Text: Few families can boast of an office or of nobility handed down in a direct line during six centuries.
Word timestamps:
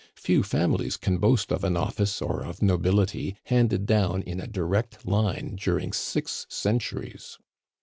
Few 0.15 0.41
families 0.41 0.97
can 0.97 1.19
boast 1.19 1.51
of 1.51 1.63
an 1.63 1.77
office 1.77 2.23
or 2.23 2.41
of 2.43 2.63
nobility 2.63 3.37
handed 3.43 3.85
down 3.85 4.23
in 4.23 4.39
a 4.41 4.47
direct 4.47 5.05
line 5.07 5.55
during 5.61 5.93
six 5.93 6.47
centuries. 6.49 7.37